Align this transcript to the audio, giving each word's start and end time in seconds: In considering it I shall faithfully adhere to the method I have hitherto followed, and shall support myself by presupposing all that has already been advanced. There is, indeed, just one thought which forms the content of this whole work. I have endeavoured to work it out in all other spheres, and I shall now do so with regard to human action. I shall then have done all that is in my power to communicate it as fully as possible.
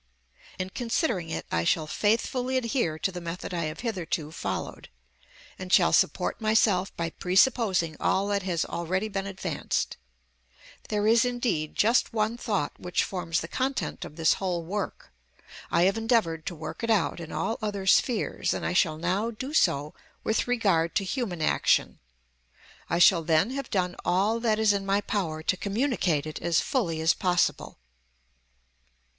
In 0.57 0.71
considering 0.71 1.29
it 1.29 1.45
I 1.51 1.63
shall 1.63 1.85
faithfully 1.85 2.57
adhere 2.57 2.97
to 2.97 3.11
the 3.11 3.21
method 3.21 3.53
I 3.53 3.65
have 3.65 3.81
hitherto 3.81 4.31
followed, 4.31 4.89
and 5.59 5.71
shall 5.71 5.93
support 5.93 6.41
myself 6.41 6.91
by 6.97 7.11
presupposing 7.11 7.97
all 7.99 8.25
that 8.29 8.41
has 8.41 8.65
already 8.65 9.07
been 9.09 9.27
advanced. 9.27 9.97
There 10.89 11.05
is, 11.05 11.23
indeed, 11.23 11.75
just 11.75 12.13
one 12.13 12.35
thought 12.35 12.71
which 12.79 13.03
forms 13.03 13.41
the 13.41 13.47
content 13.47 14.03
of 14.03 14.15
this 14.15 14.33
whole 14.41 14.63
work. 14.63 15.11
I 15.69 15.83
have 15.83 15.99
endeavoured 15.99 16.47
to 16.47 16.55
work 16.55 16.83
it 16.83 16.89
out 16.89 17.19
in 17.19 17.31
all 17.31 17.59
other 17.61 17.85
spheres, 17.85 18.55
and 18.55 18.65
I 18.65 18.73
shall 18.73 18.97
now 18.97 19.29
do 19.29 19.53
so 19.53 19.93
with 20.23 20.47
regard 20.47 20.95
to 20.95 21.03
human 21.03 21.43
action. 21.43 21.99
I 22.89 22.97
shall 22.97 23.21
then 23.21 23.51
have 23.51 23.69
done 23.69 23.95
all 24.03 24.39
that 24.39 24.57
is 24.57 24.73
in 24.73 24.83
my 24.83 25.01
power 25.01 25.43
to 25.43 25.55
communicate 25.55 26.25
it 26.25 26.41
as 26.41 26.59
fully 26.59 27.01
as 27.01 27.13
possible. 27.13 27.77